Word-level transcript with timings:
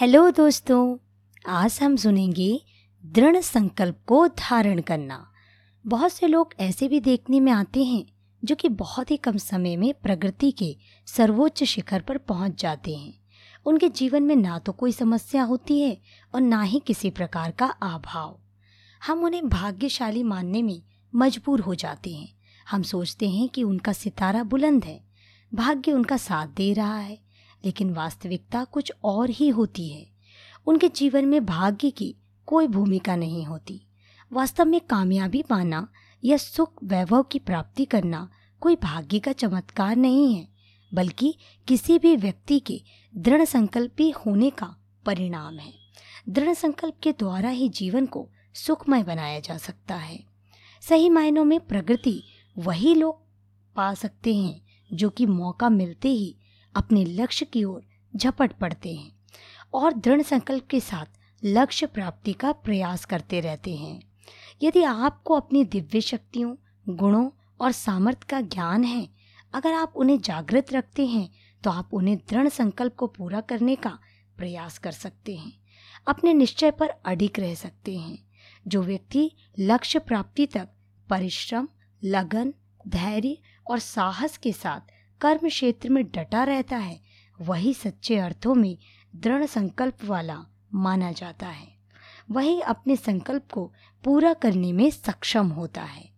Hello 0.00 0.30
दोस्तों, 0.30 0.98
आज 1.48 1.78
हम 1.82 1.96
सुनेंगे 1.96 2.60
दृढ़ 3.06 3.40
संकल्प 3.40 3.98
को 4.06 4.28
धारण 4.28 4.80
करना। 4.80 5.32
बहुत 5.86 6.12
से 6.12 6.26
लोग 6.26 6.54
ऐसे 6.60 6.88
भी 6.88 7.00
देखने 7.00 7.40
में 7.40 7.52
आते 7.52 7.84
हैं, 7.84 8.06
जो 8.44 8.54
कि 8.54 8.68
बहुत 8.68 9.10
ही 9.10 9.16
कम 9.16 9.36
समय 9.36 9.76
में 9.76 9.94
प्रगति 9.94 10.50
के 10.50 10.76
सर्वोच्च 11.06 11.64
शिखर 11.64 12.00
पर 12.00 12.18
पहुँच 12.18 12.62
जाते 12.62 12.96
हैं। 12.96 13.14
उनके 13.66 13.88
जीवन 13.88 14.22
में 14.22 14.36
ना 14.36 14.58
तो 14.58 14.72
कोई 14.72 14.92
समस्या 14.92 15.42
होती 15.42 15.80
है 15.80 16.00
और 16.34 16.40
ना 16.40 16.62
ही 16.62 16.82
किसी 16.86 17.10
प्रकार 17.10 17.50
का 17.50 17.66
अभाव। 17.66 18.40
हम 19.06 19.24
उन्हें 19.24 19.48
भाग्यशाली 19.48 20.22
मानने 20.22 20.62
में 20.62 20.82
मजबूर 21.14 21.60
हो 21.60 21.74
जाते 21.74 22.14
हैं। 22.14 22.32
हम 22.70 22.82
सोचते 22.82 23.28
हैं 23.28 23.48
कि 23.48 23.62
उनका 23.62 23.92
सितारा 23.92 24.42
बुलंद 24.42 24.84
है। 24.84 25.04
भाग्य 25.54 25.92
उनका 25.92 26.16
साथ 26.16 26.46
दे 26.46 26.72
रहा 26.72 26.98
है। 26.98 27.29
लेकिन 27.64 27.90
वास्तविकता 27.90 28.64
कुछ 28.64 28.92
और 29.04 29.30
ही 29.30 29.48
होती 29.48 29.88
है। 29.88 30.06
उनके 30.66 30.88
जीवन 30.88 31.24
में 31.24 31.46
भाग्य 31.46 31.90
की 31.90 32.16
कोई 32.46 32.66
भूमिका 32.66 33.16
नहीं 33.16 33.44
होती। 33.44 33.86
वास्तव 34.32 34.64
में 34.64 34.80
कामयाबी 34.80 35.42
पाना 35.42 35.88
या 36.24 36.36
सुख 36.36 36.72
वैभव 36.84 37.22
की 37.22 37.38
प्राप्ति 37.38 37.84
करना 37.84 38.30
कोई 38.60 38.76
भाग्य 38.76 39.18
का 39.18 39.32
चमत्कार 39.32 39.96
नहीं 39.96 40.34
है, 40.34 40.48
बल्कि 40.94 41.34
किसी 41.68 41.98
भी 41.98 42.16
व्यक्ति 42.16 42.60
के 42.60 42.82
दृढ़ 43.16 43.44
संकल्पी 43.44 44.10
होने 44.10 44.50
का 44.50 44.76
परिणाम 45.06 45.58
है। 45.58 45.72
दृढ़ 46.28 46.54
संकल्प 46.54 46.94
के 47.02 47.12
द्वारा 47.12 47.48
ही 47.48 47.68
जीवन 47.68 48.06
को 48.06 48.28
सुखमय 48.54 49.02
बनाया 49.02 49.40
जा 49.40 49.56
सकता 49.56 49.94
है। 49.94 50.24
सही 50.82 51.08
मायनों 51.08 51.44
में 51.44 51.60
प्रगति 51.60 52.22
वही 52.58 52.94
लोग 52.94 53.20
पा 53.76 53.94
सकते 53.94 54.34
हैं 54.34 54.60
जो 54.92 55.10
कि 55.10 55.26
मौका 55.26 55.68
मिलते 55.68 56.08
ही 56.08 56.36
अपने 56.76 57.04
लक्ष्य 57.04 57.44
की 57.44 57.64
ओर 57.64 57.84
झपट 58.16 58.52
पड़ते 58.52 58.94
हैं 58.94 59.12
और 59.74 59.92
दृढ़ 59.92 60.22
संकल्प 60.22 60.66
के 60.66 60.80
साथ 60.80 61.06
लक्ष्य 61.44 61.86
प्राप्ति 61.86 62.32
का 62.32 62.52
प्रयास 62.52 63.04
करते 63.04 63.40
रहते 63.40 63.76
हैं। 63.76 64.00
यदि 64.62 64.82
आपको 64.82 65.34
अपनी 65.34 65.64
दिव्य 65.64 66.00
शक्तियों, 66.00 66.56
गुणों 66.88 67.30
और 67.60 67.72
सामर्थ्य 67.72 68.26
का 68.30 68.40
ज्ञान 68.40 68.84
है, 68.84 69.08
अगर 69.54 69.72
आप 69.72 69.92
उन्हें 69.96 70.20
जागृत 70.20 70.72
रखते 70.72 71.06
हैं 71.06 71.30
तो 71.64 71.70
आप 71.70 71.94
उन्हें 71.94 72.16
दृढ़ 72.28 72.48
संकल्प 72.48 72.94
को 72.96 73.06
पूरा 73.06 73.40
करने 73.40 73.76
का 73.76 73.98
प्रयास 74.36 74.78
कर 74.78 74.92
सकते 74.92 75.36
हैं। 75.36 75.52
अपने 76.08 76.34
निश्चय 76.34 76.70
पर 76.70 76.88
अडिग 76.88 77.30
रह 77.38 77.54
सकते 77.54 77.96
हैं। 77.98 78.18
जो 78.68 78.82
व्यक्ति 78.82 79.30
लक्ष्य 79.58 79.98
प्राप्ति 79.98 80.46
तक 80.46 80.68
परिश्रम, 81.08 81.68
लगन, 82.04 82.54
धैर्य 82.88 83.38
और 83.70 83.78
साहस 83.78 84.36
के 84.36 84.52
साथ 84.52 84.80
कर्म 85.20 85.48
क्षेत्र 85.48 85.88
में 85.88 86.04
डटा 86.04 86.44
रहता 86.44 86.76
है, 86.76 87.00
वही 87.40 87.74
सच्चे 87.74 88.16
अर्थों 88.16 88.54
में 88.54 88.78
दृढ़ 89.16 89.46
संकल्प 89.46 90.04
वाला 90.04 90.44
माना 90.74 91.12
जाता 91.12 91.46
है। 91.46 91.68
वही 92.30 92.60
अपने 92.60 92.96
संकल्प 92.96 93.48
को 93.52 93.72
पूरा 94.04 94.34
करने 94.34 94.72
में 94.72 94.90
सक्षम 94.90 95.48
होता 95.48 95.82
है। 95.82 96.10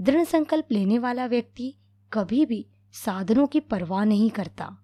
दृढ़ 0.00 0.24
संकल्प 0.24 0.68
लेने 0.72 0.98
वाला 0.98 1.26
व्यक्ति 1.26 1.74
कभी 2.12 2.46
भी 2.46 2.66
साधनों 2.92 3.46
की 3.46 3.60
परवाह 3.60 4.04
नहीं 4.04 4.30
करता। 4.30 4.78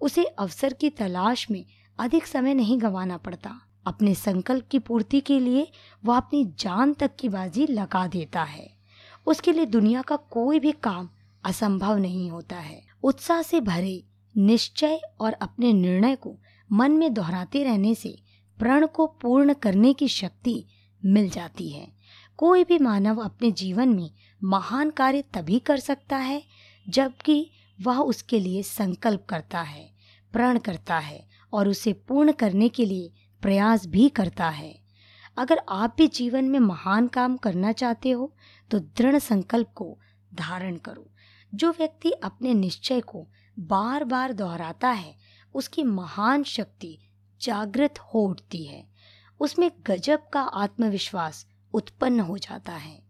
उसे 0.00 0.24
अवसर 0.24 0.72
की 0.72 0.90
तलाश 0.90 1.50
में 1.50 1.66
अधिक 1.98 2.26
समय 2.26 2.54
नहीं 2.54 2.80
गंवाना 2.80 3.16
पड़ता। 3.16 3.60
अपने 3.86 4.14
संकल्प 4.14 4.68
की 4.70 4.78
पूर्ति 4.78 5.20
के 5.20 5.40
लिए 5.40 5.72
वह 6.04 6.16
अपनी 6.16 6.44
जान 6.44 6.94
तक 6.94 7.10
की 7.16 7.28
बाजी 7.28 7.66
लगा 7.66 8.06
देता 8.06 8.42
है। 8.42 8.70
उसके 9.26 9.52
लिए 9.52 9.66
दुनिया 9.66 10.02
का 10.02 10.16
कोई 10.16 10.60
भी 10.60 10.72
काम 10.72 11.08
असंभव 11.44 11.96
नहीं 11.96 12.30
होता 12.30 12.56
है। 12.56 12.89
उत्साह 13.02 13.42
से 13.42 13.60
भरे, 13.60 14.02
निश्चय 14.34 15.00
और 15.20 15.32
अपने 15.32 15.72
निर्णय 15.72 16.16
को 16.16 16.36
मन 16.70 16.92
में 16.92 17.12
दोहराते 17.14 17.62
रहने 17.64 17.94
से 17.94 18.16
प्रण 18.58 18.86
को 18.86 19.06
पूर्ण 19.06 19.52
करने 19.52 19.92
की 19.92 20.08
शक्ति 20.08 20.64
मिल 21.02 21.28
जाती 21.30 21.68
है। 21.68 21.86
कोई 22.38 22.64
भी 22.64 22.78
मानव 22.78 23.20
अपने 23.20 23.50
जीवन 23.50 23.88
में 23.88 24.10
महान 24.44 24.90
कार्य 24.90 25.24
तभी 25.34 25.58
कर 25.58 25.78
सकता 25.78 26.16
है, 26.16 26.42
जबकि 26.86 27.50
वह 27.78 27.98
उसके 27.98 28.40
लिए 28.40 28.62
संकल्प 28.62 29.24
करता 29.28 29.60
है, 29.60 29.90
प्रण 30.32 30.58
करता 30.58 30.98
है 30.98 31.28
और 31.52 31.68
उसे 31.68 31.92
पूर्ण 31.92 32.32
करने 32.32 32.68
के 32.68 32.84
लिए 32.84 33.12
प्रयास 33.42 33.86
भी 33.86 34.08
करता 34.08 34.48
है। 34.48 34.78
अगर 35.36 35.60
आप 35.68 35.94
भी 35.98 36.06
जीवन 36.08 36.44
में 36.44 36.58
महान 36.58 37.06
काम 37.06 37.36
करना 37.36 37.72
चाहते 37.72 38.10
हो 38.10 38.32
तो 38.70 38.78
दृढ़ 38.78 39.18
संकल्प 39.18 39.72
को 39.74 39.98
धारण 40.32 40.76
करो। 40.76 41.06
जो 41.54 41.70
व्यक्ति 41.70 42.10
अपने 42.10 42.54
निश्चय 42.54 43.00
को 43.00 43.28
बार 43.58 44.04
बार 44.04 44.32
दोहराता 44.32 44.90
है, 44.90 45.16
उसकी 45.54 45.82
महान 45.82 46.42
शक्ति 46.42 46.98
जागृत 47.42 47.98
हो 47.98 48.20
उठती 48.20 48.64
है। 48.64 48.90
उसमें 49.40 49.70
गजब 49.86 50.28
का 50.32 50.40
आत्मविश्वास 50.40 51.46
उत्पन्न 51.74 52.20
हो 52.20 52.38
जाता 52.38 52.72
है। 52.72 53.02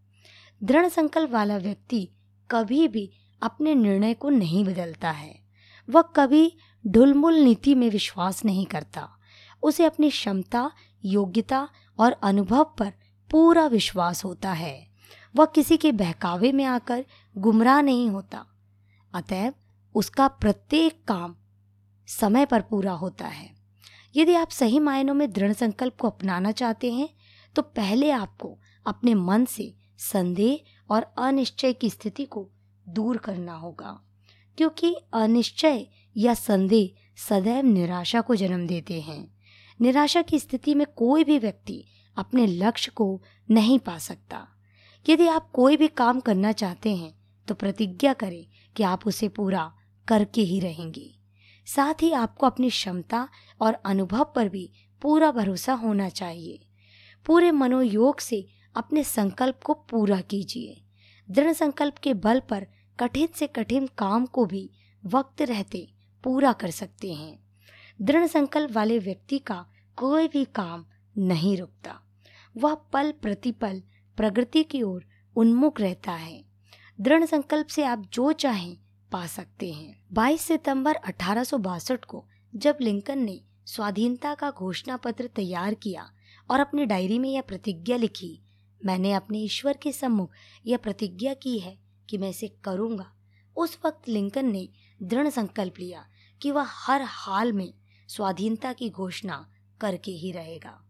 दृढ़ 0.63 0.87
संकल्प 0.87 1.29
वाला 1.29 1.57
व्यक्ति 1.57 2.09
कभी 2.51 2.87
भी 2.87 3.11
अपने 3.41 3.75
निर्णय 3.75 4.13
को 4.13 4.29
नहीं 4.29 4.65
बदलता 4.65 5.11
है। 5.11 5.41
वह 5.89 6.01
कभी 6.01 6.57
ढुलमुल 6.87 7.33
नीति 7.33 7.75
में 7.75 7.89
विश्वास 7.89 8.45
नहीं 8.45 8.65
करता। 8.65 9.09
उसे 9.63 9.85
अपनी 9.85 10.09
क्षमता, 10.09 10.71
योग्यता 11.05 11.69
और 11.99 12.11
अनुभव 12.11 12.63
पर 12.63 12.93
पूरा 13.31 13.67
विश्वास 13.67 14.25
होता 14.25 14.53
है। 14.53 14.90
वह 15.35 15.45
किसी 15.45 15.77
के 15.77 15.91
बहकावे 15.91 16.51
में 16.51 16.63
आकर 16.65 17.05
गुमराह 17.35 17.81
नहीं 17.81 18.09
होता। 18.09 18.45
अतएव 19.13 19.53
उसका 19.95 20.27
प्रत्येक 20.27 21.03
काम 21.07 21.35
समय 22.07 22.45
पर 22.45 22.61
पूरा 22.61 22.91
होता 22.93 23.27
है। 23.27 23.49
यदि 24.15 24.33
आप 24.33 24.49
सही 24.49 24.79
मायनों 24.79 25.13
में 25.13 25.31
दृढ़ 25.31 25.53
संकल्प 25.53 25.97
को 25.99 26.07
अपनाना 26.07 26.51
चाहते 26.51 26.91
हैं 26.93 27.09
तो 27.55 27.61
पहले 27.61 28.11
आपको 28.11 28.57
अपने 28.85 29.13
मन 29.13 29.45
से 29.45 29.73
संदेह 30.01 30.93
और 30.93 31.05
अनिश्चय 31.17 31.73
की 31.73 31.89
स्थिति 31.89 32.25
को 32.25 32.49
दूर 32.85 33.17
करना 33.17 33.53
होगा, 33.53 33.99
क्योंकि 34.57 34.93
अनिश्चय 35.13 35.85
या 36.15 36.33
संदेह 36.33 36.89
सदैव 37.19 37.65
निराशा 37.65 38.21
को 38.21 38.35
जन्म 38.35 38.65
देते 38.67 38.99
हैं। 39.01 39.35
निराशा 39.79 40.21
की 40.21 40.39
स्थिति 40.39 40.75
में 40.75 40.85
कोई 40.87 41.23
भी 41.23 41.37
व्यक्ति 41.39 41.83
अपने 42.17 42.45
लक्ष्य 42.47 42.91
को 42.91 43.21
नहीं 43.49 43.77
पा 43.79 43.97
सकता। 43.97 44.47
यदि 45.09 45.27
आप 45.27 45.49
कोई 45.51 45.77
भी 45.77 45.87
काम 45.87 46.19
करना 46.19 46.51
चाहते 46.51 46.95
हैं 46.95 47.13
तो 47.47 47.53
प्रतिज्ञा 47.53 48.13
करें 48.13 48.45
कि 48.75 48.83
आप 48.83 49.07
उसे 49.07 49.27
पूरा 49.27 49.71
करके 50.07 50.41
ही 50.41 50.59
रहेंगे। 50.59 51.09
साथ 51.67 52.01
ही 52.01 52.11
आपको 52.11 52.45
अपनी 52.45 52.69
क्षमता 52.69 53.27
और 53.61 53.73
अनुभव 53.85 54.31
पर 54.35 54.49
भी 54.49 54.71
पूरा 55.01 55.31
भरोसा 55.31 55.73
होना 55.73 56.09
चाहिए। 56.09 56.65
पूरे 57.25 57.51
मनोयोग 57.51 58.19
से 58.19 58.45
अपने 58.75 59.03
संकल्प 59.03 59.59
को 59.63 59.73
पूरा 59.73 60.21
कीजिए। 60.21 60.81
दृढ़ 61.29 61.53
संकल्प 61.53 61.97
के 61.97 62.13
बल 62.13 62.39
पर 62.39 62.67
कठिन 62.99 63.27
से 63.35 63.47
कठिन 63.47 63.87
काम 63.97 64.25
को 64.25 64.45
भी 64.45 64.69
वक्त 65.05 65.41
रहते 65.41 65.87
पूरा 66.23 66.53
कर 66.53 66.71
सकते 66.71 67.13
हैं। 67.13 67.39
दृढ़ 68.01 68.27
संकल्प 68.27 68.71
वाले 68.71 68.99
व्यक्ति 68.99 69.39
का 69.39 69.65
कोई 69.97 70.27
भी 70.27 70.45
काम 70.45 70.85
नहीं 71.17 71.57
रुकता। 71.57 71.99
वह 72.57 72.75
पल 72.93 73.11
प्रतिपल 73.11 73.81
प्रगति 74.21 74.63
की 74.63 74.81
ओर 74.81 75.05
उन्मुख 75.35 75.81
रहता 75.81 76.11
है। 76.11 76.45
दृढ़ 77.01 77.25
संकल्प 77.25 77.67
से 77.67 77.83
आप 77.83 77.99
जो 78.13 78.31
चाहें 78.31 78.77
पा 79.11 79.27
सकते 79.27 79.71
हैं। 79.71 80.05
22 80.13 80.41
सितंबर 80.41 80.95
अठारह 80.95 81.43
को 81.95 82.27
जब 82.55 82.77
लिंकन 82.81 83.19
ने 83.19 83.41
स्वाधीनता 83.65 84.35
का 84.35 84.51
घोषणा 84.51 84.97
पत्र 84.97 85.27
तैयार 85.27 85.73
किया 85.73 86.11
और 86.51 86.59
अपनी 86.59 86.85
डायरी 86.85 87.19
में 87.19 87.29
यह 87.29 87.41
प्रतिज्ञा 87.41 87.97
लिखी, 87.97 88.41
मैंने 88.85 89.13
अपने 89.13 89.39
ईश्वर 89.39 89.77
के 89.77 89.91
सम्मुख 89.91 90.31
यह 90.65 90.77
प्रतिज्ञा 90.77 91.33
की 91.33 91.59
है 91.59 91.79
कि 92.09 92.17
मैं 92.17 92.29
इसे 92.29 92.47
करूँगा। 92.47 93.13
उस 93.57 93.79
वक्त 93.85 94.09
लिंकन 94.09 94.45
ने 94.45 94.69
दृढ़ 95.03 95.29
संकल्प 95.29 95.73
लिया 95.79 96.05
कि 96.41 96.51
वह 96.51 96.65
हर 96.67 97.01
हाल 97.01 97.53
में 97.53 97.73
स्वाधीनता 98.07 98.73
की 98.73 98.89
घोषणा 98.89 99.49
करके 99.81 100.11
ही 100.11 100.31
रहेगा। 100.31 100.85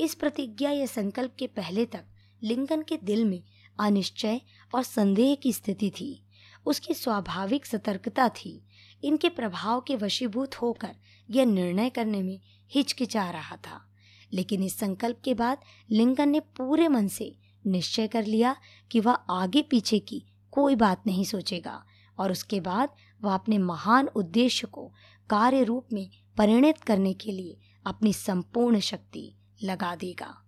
इस 0.00 0.14
प्रतिज्ञा 0.14 0.70
या 0.70 0.86
संकल्प 0.86 1.34
के 1.38 1.46
पहले 1.46 1.86
तक 1.86 2.04
लिंकन 2.42 2.82
के 2.82 2.96
दिल 2.96 3.24
में 3.24 3.42
अनिश्चय 3.80 4.40
और 4.74 4.82
संदेह 4.82 5.34
की 5.34 5.52
स्थिति 5.52 5.90
थी। 5.90 6.26
उसकी 6.66 6.94
स्वाभाविक 6.94 7.66
सतर्कता 7.66 8.28
थी। 8.28 8.64
इनके 9.04 9.28
प्रभाव 9.28 9.80
के 9.80 9.96
वशीभूत 9.96 10.54
होकर 10.54 10.96
यह 11.30 11.44
निर्णय 11.44 11.90
करने 11.90 12.22
में 12.22 12.40
हिचकिचा 12.70 13.30
रहा 13.30 13.56
था। 13.56 13.88
लेकिन 14.32 14.62
इस 14.62 14.78
संकल्प 14.78 15.20
के 15.24 15.34
बाद 15.34 15.58
लिंकन 15.90 16.28
ने 16.28 16.40
पूरे 16.40 16.88
मन 16.88 17.08
से 17.08 17.38
निश्चय 17.66 18.06
कर 18.06 18.26
लिया 18.26 18.56
कि 18.90 19.00
वह 19.00 19.12
आगे 19.12 19.62
पीछे 19.62 19.98
की 19.98 20.26
कोई 20.50 20.74
बात 20.74 21.02
नहीं 21.06 21.24
सोचेगा 21.24 21.84
और 22.18 22.32
उसके 22.32 22.60
बाद 22.60 22.88
वह 23.22 23.34
अपने 23.34 23.58
महान 23.58 24.08
उद्देश्य 24.08 24.66
को 24.66 24.92
कार्य 25.30 25.64
रूप 25.64 25.88
में 25.92 26.10
परिणित 26.38 26.78
करने 26.78 27.14
के 27.14 27.32
लिए 27.32 27.58
अपनी 27.86 28.12
संपूर्ण 28.12 28.80
शक्ति 28.80 29.34
लगा 29.62 29.94
देगा। 29.94 30.41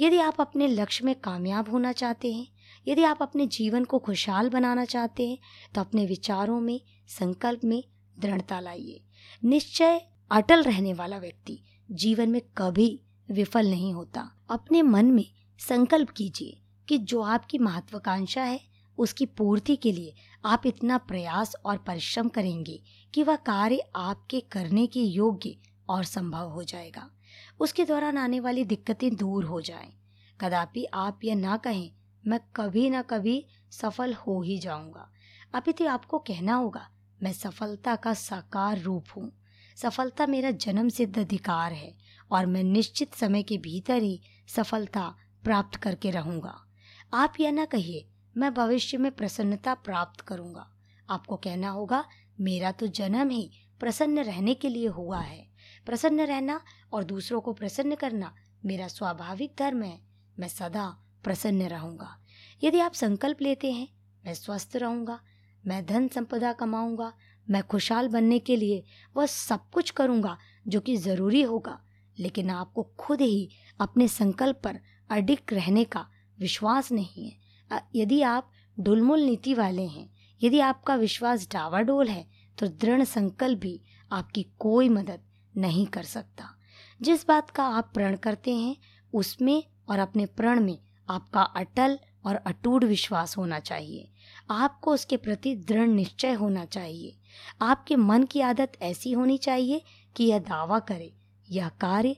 यदि 0.00 0.18
आप 0.18 0.40
अपने 0.40 0.66
लक्ष्य 0.68 1.04
में 1.04 1.14
कामयाब 1.14 1.70
होना 1.70 1.92
चाहते 1.92 2.32
हैं, 2.32 2.46
यदि 2.88 3.02
आप 3.04 3.22
अपने 3.22 3.46
जीवन 3.46 3.84
को 3.84 3.98
खुशहाल 3.98 4.48
बनाना 4.48 4.84
चाहते 4.84 5.28
हैं 5.28 5.38
तो 5.74 5.80
अपने 5.80 6.06
विचारों 6.06 6.60
में, 6.60 6.80
संकल्प 7.08 7.64
में 7.64 7.82
दृढ़ता 8.18 8.60
लाइए। 8.60 9.04
निश्चय 9.44 10.00
अटल 10.30 10.62
रहने 10.62 10.94
वाला 10.94 11.18
व्यक्ति 11.18 11.62
जीवन 11.88 12.30
में 12.30 12.40
कभी 12.58 13.00
विफल 13.28 13.70
नहीं 13.70 13.92
होता। 13.94 14.30
अपने 14.50 14.82
मन 14.82 15.06
में 15.06 15.24
संकल्प 15.60 16.10
कीजिए 16.10 16.60
कि 16.88 16.98
जो 16.98 17.20
आपकी 17.22 17.58
महत्वाकांक्षा 17.58 18.42
है, 18.42 18.60
उसकी 18.98 19.26
पूर्ति 19.26 19.76
के 19.76 19.92
लिए 19.92 20.14
आप 20.44 20.66
इतना 20.66 20.98
प्रयास 20.98 21.54
और 21.64 21.76
परिश्रम 21.76 22.28
करेंगे 22.28 22.82
कि 23.14 23.22
वह 23.22 23.36
कार्य 23.36 23.90
आपके 23.96 24.40
करने 24.40 24.86
के 24.86 25.00
योग्य 25.00 25.56
और 25.88 26.04
संभव 26.04 26.48
हो 26.48 26.62
जाएगा। 26.62 27.10
उसके 27.60 27.84
दौरान 27.84 28.18
आने 28.18 28.40
वाली 28.40 28.64
दिक्कतें 28.64 29.16
दूर 29.16 29.44
हो 29.44 29.60
जाएँ। 29.60 29.92
कदापि 30.40 30.84
आप 30.84 31.20
यह 31.24 31.34
ना 31.34 31.56
कहें, 31.56 31.90
मैं 32.26 32.40
कभी 32.56 32.90
ना 32.90 33.02
कभी 33.02 33.46
सफल 33.70 34.14
हो 34.14 34.42
ही 34.42 34.58
जाऊँगा। 34.58 35.12
अपितु 35.54 35.86
आपको 35.86 36.18
कहना 36.18 36.54
होगा, 36.54 36.88
मैं 37.22 37.32
सफलता 37.32 37.96
का 37.96 38.14
साकार 38.14 38.78
रूप 38.78 39.04
हूँ। 39.16 39.32
सफलता 39.76 40.26
मेरा 40.26 40.50
जन्म 40.50 40.88
सिद्ध 40.88 41.18
अधिकार 41.18 41.72
है 41.72 41.94
और 42.30 42.46
मैं 42.46 42.64
निश्चित 42.64 43.14
समय 43.14 43.42
के 43.42 43.58
भीतर 43.58 44.02
ही 44.02 44.20
सफलता 44.48 45.16
प्राप्त 45.44 45.76
करके 45.76 46.10
रहूँगा। 46.10 46.66
आप 47.14 47.34
यह 47.40 47.52
ना 47.52 47.64
कहिए, 47.64 48.08
मैं 48.36 48.54
भविष्य 48.54 48.98
में 48.98 49.12
प्रसन्नता 49.12 49.74
प्राप्त 49.74 50.20
करूँगा। 50.20 50.70
आपको 51.10 51.36
कहना 51.36 51.68
होगा, 51.68 52.04
मेरा 52.40 52.72
तो 52.72 52.86
जन्म 52.86 53.30
ही 53.30 53.50
प्रसन्न 53.80 54.18
रहने 54.18 54.54
के 54.54 54.68
लिए 54.68 54.88
हुआ 54.88 55.20
है। 55.20 55.49
प्रसन्न 55.86 56.20
रहना 56.20 56.60
और 56.92 57.04
दूसरों 57.04 57.40
को 57.40 57.52
प्रसन्न 57.52 57.94
करना 57.94 58.34
मेरा 58.64 58.88
स्वाभाविक 58.88 59.54
धर्म 59.58 59.82
है। 59.82 59.98
मैं 60.38 60.48
सदा 60.48 60.86
प्रसन्न 61.24 61.62
रहूँगा। 61.62 62.16
यदि 62.64 62.80
आप 62.80 62.92
संकल्प 62.92 63.42
लेते 63.42 63.72
हैं, 63.72 63.88
मैं 64.24 64.34
स्वस्थ 64.34 64.76
रहूँगा, 64.76 65.18
मैं 65.64 65.84
धन 65.86 66.08
संपदा 66.08 66.52
कमाऊँगा, 66.52 67.12
मैं 67.46 67.62
खुशहाल 67.62 68.08
बनने 68.08 68.38
के 68.38 68.56
लिए 68.56 68.84
वह 69.16 69.26
सब 69.26 69.68
कुछ 69.70 69.90
करूँगा 69.90 70.36
जो 70.68 70.80
कि 70.80 70.96
ज़रूरी 70.96 71.42
होगा, 71.42 71.78
लेकिन 72.18 72.50
आपको 72.50 72.82
खुद 72.98 73.20
ही 73.20 73.50
अपने 73.80 74.08
संकल्प 74.08 74.60
पर 74.64 74.78
अडिक 75.10 75.52
रहने 75.52 75.84
का 75.84 76.06
विश्वास 76.38 76.92
नहीं 76.92 77.30
है। 77.30 77.82
यदि 77.94 78.20
आप 78.22 78.50
डुलमुल 78.76 79.20
नीति 79.20 79.54
वाले 79.54 79.86
हैं, 79.86 80.08
यदि 80.40 80.60
आपका 80.60 80.94
विश्वास 80.94 81.48
डावाडोल 81.52 82.08
है 82.08 82.26
तो 82.58 82.66
दृढ़ 82.68 83.04
संकल्प 83.04 83.58
भी 83.58 83.80
आपकी 84.12 84.42
कोई 84.58 84.88
मदद 84.88 85.22
नहीं 85.56 85.86
कर 85.86 86.02
सकता। 86.02 86.56
जिस 87.02 87.28
बात 87.28 87.50
का 87.50 87.64
आप 87.64 87.90
प्रण 87.94 88.16
करते 88.16 88.54
हैं, 88.54 88.76
उसमें 89.14 89.64
और 89.88 89.98
अपने 89.98 90.26
प्रण 90.26 90.60
में 90.60 90.78
आपका 91.08 91.42
अटल 91.42 91.98
और 92.24 92.34
अटूट 92.34 92.84
विश्वास 92.84 93.36
होना 93.36 93.60
चाहिए। 93.60 94.12
आपको 94.50 94.94
उसके 94.94 95.16
प्रति 95.16 95.56
दृढ़ 95.56 95.88
निश्चय 95.88 96.32
होना 96.32 96.64
चाहिए। 96.64 97.18
आपके 97.62 97.96
मन 97.96 98.22
की 98.22 98.40
आदत 98.40 98.72
ऐसी 98.82 99.12
होनी 99.12 99.38
चाहिए 99.38 99.82
कि 100.16 100.24
यह 100.24 100.38
दावा 100.38 100.78
करे, 100.78 101.14
यह 101.50 101.68
कार्य 101.68 102.16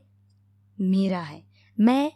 मेरा 0.80 1.20
है। 1.20 1.44
मैं 1.80 2.12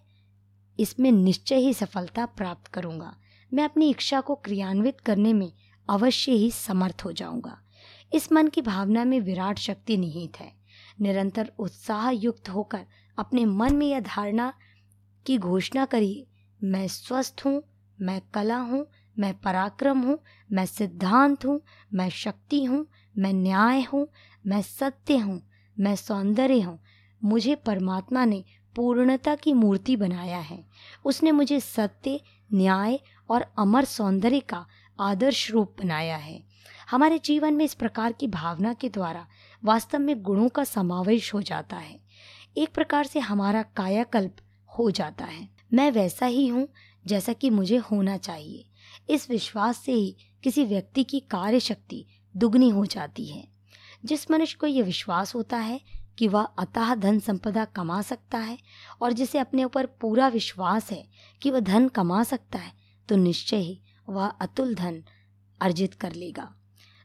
इसमें 0.81 1.13
निश्चय 1.13 1.57
ही 1.57 1.75
सफलता 1.75 2.27
प्राप्त 2.27 2.67
करूँगा। 2.67 3.17
मैं 3.53 3.65
अपनी 3.65 3.91
इच्छा 3.91 4.21
को 4.21 4.35
क्रियान्वित 4.35 5.01
करने 5.01 5.33
में 5.33 5.53
अवश्य 5.91 6.33
ही 6.33 6.51
समर्थ 6.51 7.03
हो 7.05 7.13
जाऊँगा। 7.13 7.61
इस 8.13 8.33
मन 8.33 8.49
की 8.49 8.63
भावना 8.63 9.05
में 9.05 9.21
विराट 9.21 9.59
शक्ति 9.59 9.97
निहित 9.97 10.41
है। 10.41 10.56
निरंतर 11.00 11.52
उत्साह 11.58 12.10
युक्त 12.10 12.48
होकर 12.48 12.87
अपने 13.19 13.44
मन 13.44 13.76
में 13.76 13.87
यह 13.87 14.00
धारणा 14.00 14.52
की 15.26 15.38
घोषणा 15.38 15.84
करिए 15.84 16.26
मैं 16.64 16.88
स्वस्थ 16.88 17.43
हूँ, 17.44 17.62
मैं 18.00 18.22
कला 18.34 18.56
हूँ, 18.56 18.87
मैं 19.19 19.34
पराक्रम 19.34 20.00
हूँ, 20.00 20.19
मैं 20.52 20.66
सिद्धांत 20.66 21.44
हूँ, 21.44 21.60
मैं 21.94 22.10
शक्ति 22.10 22.64
हूँ, 22.64 22.87
मैं 23.19 23.32
न्याय 23.32 23.82
हूँ, 23.82 24.08
मैं 24.46 24.62
सत्य 24.62 25.16
हूँ, 25.16 25.43
मैं 25.81 25.96
सौंदर्य 25.96 26.60
हूँ। 26.60 26.78
मुझे 27.25 27.54
परमात्मा 27.54 28.25
ने 28.25 28.44
पूर्णता 28.76 29.34
की 29.34 29.52
मूर्ति 29.52 29.96
बनाया 29.96 30.38
है। 30.38 30.64
उसने 31.04 31.32
मुझे 31.32 31.60
सत्य, 31.60 32.20
न्याय 32.54 33.00
और 33.31 33.46
अमर 33.58 33.84
सौंदर्य 33.84 34.40
का 34.40 34.66
आदर्श 35.00 35.50
रूप 35.50 35.76
बनाया 35.78 36.16
है। 36.16 36.56
हमारे 36.91 37.19
जीवन 37.19 37.55
में 37.55 37.65
इस 37.65 37.75
प्रकार 37.75 38.12
की 38.12 38.27
भावना 38.27 38.73
के 38.73 38.88
द्वारा 38.88 39.27
वास्तव 39.65 39.99
में 39.99 40.23
गुणों 40.23 40.49
का 40.49 40.65
समावेश 40.65 41.35
हो 41.35 41.43
जाता 41.43 41.77
है। 41.77 42.00
एक 42.56 42.75
प्रकार 42.75 43.06
से 43.06 43.19
हमारा 43.19 43.62
कायाकल्प 43.62 44.37
हो 44.79 44.91
जाता 44.91 45.25
है। 45.25 45.49
मैं 45.73 45.91
वैसा 45.91 46.27
ही 46.27 46.47
हूँ 46.47 46.69
जैसा 47.06 47.33
कि 47.33 47.50
मुझे 47.50 47.77
होना 47.77 48.17
चाहिए। 48.17 48.65
इस 49.11 49.31
विश्वास 49.31 49.79
से 49.79 49.93
ही 49.93 50.17
किसी 50.43 50.65
व्यक्ति 50.65 51.05
की 51.05 51.21
कार्य 51.21 51.61
शक्ति 51.61 52.06
दुगनी 52.37 52.69
हो 52.69 52.87
जाती 52.87 53.27
है। 53.27 53.49
जिस 54.05 54.31
मनुष्य 54.31 54.56
को 54.61 54.67
यह 54.67 54.85
विश्वास 54.85 55.35
होता 55.35 55.56
है 55.56 55.81
कि 56.19 56.29
वह 56.29 56.43
अतः 56.43 56.94
धन 56.94 57.19
संपदा 57.19 57.65
कमा 57.65 58.03
सकता 58.03 58.39
है 58.39 58.59
और 59.03 59.12
जिसे 59.12 59.39
अपने 59.39 59.65
ऊपर 59.65 59.87
पूरा 59.87 60.29
विश्वास 60.29 60.91
है 60.91 61.09
कि 61.43 61.50
वह 61.50 61.61
धन 61.61 61.89
कमा 61.89 62.23
सकता 62.23 62.59
है 62.59 62.73
तो 63.09 63.17
निश्चय 63.17 63.56
ही 63.56 63.81
वह 64.09 64.27
अतुल 64.27 64.75
धन 64.75 65.03
अर्जित 65.61 65.94
कर 65.94 66.12
लेगा। 66.12 66.55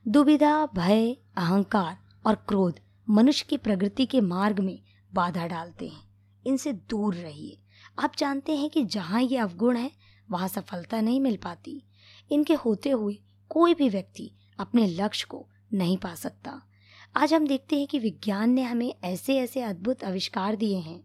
दुविधा, 0.07 0.65
भय, 0.65 1.17
अहंकार 1.37 1.97
और 2.25 2.35
क्रोध 2.35 2.79
मनुष्य 3.09 3.45
की 3.49 3.57
प्रगति 3.57 4.05
के 4.05 4.21
मार्ग 4.21 4.59
में 4.59 4.81
बाधा 5.13 5.47
डालते 5.47 5.87
हैं। 5.87 6.09
इनसे 6.45 6.73
दूर 6.73 7.15
रहिए। 7.15 7.57
आप 7.99 8.11
जानते 8.17 8.55
हैं 8.55 8.69
कि 8.69 8.83
जहाँ 8.83 9.21
ये 9.21 9.37
अवगुण 9.37 9.77
है, 9.77 9.91
वहाँ 10.31 10.47
सफलता 10.47 11.01
नहीं 11.01 11.19
मिल 11.19 11.37
पाती। 11.37 11.83
इनके 12.31 12.53
होते 12.53 12.89
हुए 12.89 13.19
कोई 13.49 13.73
भी 13.73 13.89
व्यक्ति 13.89 14.31
अपने 14.59 14.87
लक्ष्य 14.87 15.27
को 15.29 15.47
नहीं 15.73 15.97
पा 15.97 16.15
सकता। 16.15 16.61
आज 17.15 17.33
हम 17.33 17.47
देखते 17.47 17.77
हैं 17.77 17.87
कि 17.87 17.99
विज्ञान 17.99 18.49
ने 18.49 18.63
हमें 18.63 18.95
ऐसे 19.03 19.37
ऐसे 19.37 19.61
अद्भुत 19.61 20.03
आविष्कार 20.03 20.55
दिए 20.55 20.77
हैं। 20.77 21.03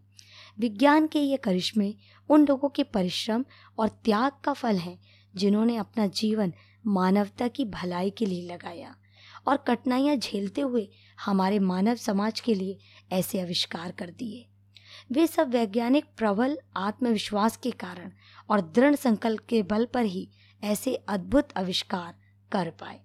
विज्ञान 0.59 1.07
के 1.07 1.19
ये 1.19 1.37
करिश्मे 1.37 1.95
उन 2.29 2.47
लोगों 2.47 2.69
के 2.69 2.83
परिश्रम 2.83 3.45
और 3.79 3.87
त्याग 3.87 4.31
का 4.43 4.53
फल 4.53 4.75
है, 4.75 4.99
जिन्होंने 5.35 5.75
अपना 5.75 6.07
जीवन 6.07 6.53
मानवता 6.87 7.47
की 7.47 7.65
भलाई 7.65 8.09
के 8.09 8.25
लिए 8.25 8.47
लगाया 8.47 8.95
और 9.47 9.57
कठिनाइयाँ 9.57 10.15
झेलते 10.15 10.61
हुए 10.61 10.87
हमारे 11.25 11.59
मानव 11.59 11.95
समाज 11.95 12.39
के 12.39 12.53
लिए 12.53 12.77
ऐसे 13.11 13.41
आविष्कार 13.41 13.91
कर 13.91 14.09
दिए। 14.09 14.45
वे 15.11 15.27
सब 15.27 15.49
वैज्ञानिक 15.49 16.05
प्रबल 16.17 16.57
आत्मविश्वास 16.77 17.57
के 17.57 17.71
कारण 17.71 18.11
और 18.49 18.61
दृढ़ 18.61 18.95
संकल्प 18.95 19.45
के 19.49 19.63
बल 19.63 19.85
पर 19.85 20.05
ही 20.05 20.29
ऐसे 20.63 20.95
अद्भुत 20.95 21.57
आविष्कार 21.57 22.13
कर 22.51 22.69
पाए। 22.69 22.99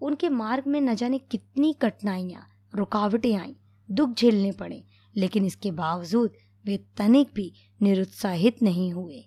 उनके 0.00 0.28
मार्ग 0.28 0.64
में 0.66 0.80
न 0.80 0.94
जाने 0.94 1.18
कितनी 1.18 1.72
कठिनाइयाँ, 1.72 2.46
रुकावटें 2.74 3.36
आईं, 3.36 3.54
दुख 3.90 4.14
झेलने 4.14 4.52
पड़े, 4.52 4.84
लेकिन 5.16 5.46
इसके 5.46 5.70
बावजूद 5.70 6.32
वे 6.64 6.76
तनिक 6.96 7.30
भी 7.34 7.52
निरुत्साहित 7.82 8.62
नहीं 8.62 8.92
हुए। 8.92 9.24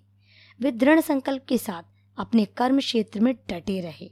वे 0.60 0.72
दृढ़ 0.72 1.00
संकल्प 1.00 1.44
के 1.48 1.58
साथ 1.58 1.82
अपने 2.18 2.44
कर्म 2.44 2.78
क्षेत्र 2.78 3.20
में 3.20 3.34
डटे 3.50 3.80
रहे। 3.80 4.10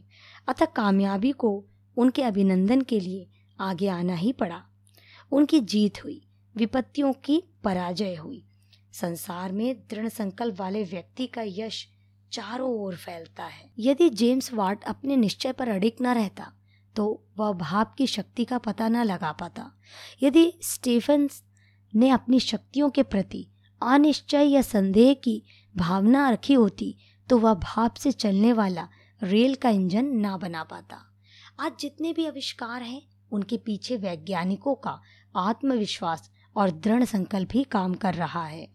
अतः 0.48 0.64
कामयाबी 0.66 1.32
को 1.32 1.64
उनके 1.96 2.22
अभिनंदन 2.22 2.80
के 2.80 3.00
लिए 3.00 3.28
आगे 3.60 3.88
आना 3.88 4.14
ही 4.14 4.32
पड़ा। 4.32 4.62
उनकी 5.32 5.60
जीत 5.60 6.04
हुई, 6.04 6.26
विपत्तियों 6.56 7.12
की 7.12 7.42
पराजय 7.64 8.14
हुई। 8.14 8.44
संसार 8.92 9.52
में 9.52 9.74
दृढ़ 9.90 10.08
संकल्प 10.08 10.60
वाले 10.60 10.84
व्यक्ति 10.84 11.26
का 11.26 11.42
यश 11.44 11.86
चारों 12.32 12.70
ओर 12.80 12.96
फैलता 12.96 13.44
है। 13.44 13.70
यदि 13.78 14.08
जेम्स 14.10 14.52
वाट 14.52 14.84
अपने 14.84 15.16
निश्चय 15.16 15.52
पर 15.52 15.68
अडिग 15.68 15.92
न 16.02 16.14
रहता 16.14 16.52
तो 16.96 17.24
वह 17.38 17.52
भाव 17.52 17.86
की 17.98 18.06
शक्ति 18.06 18.44
का 18.44 18.58
पता 18.58 18.88
न 18.88 19.02
लगा 19.04 19.32
पाता। 19.32 19.70
यदि 20.22 20.52
स्टीफेंस 20.62 21.42
ने 21.94 22.10
अपनी 22.10 22.40
शक्तियों 22.40 22.90
के 22.90 23.02
प्रति 23.02 23.46
अनिश्चय 23.82 24.44
या 24.44 24.62
संदेह 24.62 25.14
की 25.14 25.42
भावना 25.76 26.30
रखी 26.30 26.54
होती 26.54 26.96
तो 27.28 27.38
वह 27.38 27.54
भाप 27.54 27.94
से 27.94 28.12
चलने 28.12 28.52
वाला 28.52 28.88
रेल 29.22 29.54
का 29.54 29.70
इंजन 29.70 30.04
ना 30.16 30.36
बना 30.36 30.62
पाता। 30.64 30.96
आज 31.60 31.72
जितने 31.80 32.12
भी 32.12 32.26
आविष्कार 32.26 32.82
हैं, 32.82 33.02
उनके 33.32 33.56
पीछे 33.56 33.96
वैज्ञानिकों 33.96 34.74
का 34.74 35.00
आत्मविश्वास 35.36 36.30
और 36.56 36.70
दृढ़ 36.70 37.04
संकल्प 37.04 37.48
ही 37.52 37.64
काम 37.64 37.94
कर 37.94 38.14
रहा 38.14 38.44
है। 38.46 38.68